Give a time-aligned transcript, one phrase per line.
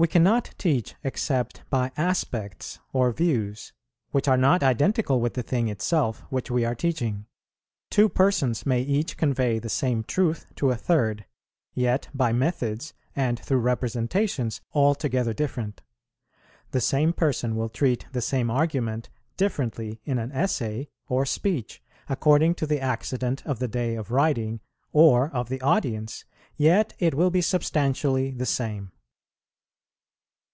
[0.00, 3.72] We cannot teach except by aspects or views,
[4.12, 7.26] which are not identical with the thing itself which we are teaching.
[7.90, 11.26] Two persons may each convey the same truth to a third,
[11.74, 15.82] yet by methods and through representations altogether different.
[16.70, 22.54] The same person will treat the same argument differently in an essay or speech, according
[22.54, 24.60] to the accident of the day of writing,
[24.92, 26.24] or of the audience,
[26.56, 28.92] yet it will be substantially the same.